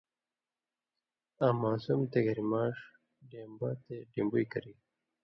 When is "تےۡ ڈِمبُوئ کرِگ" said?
3.85-4.79